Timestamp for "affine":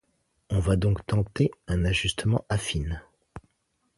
2.49-3.03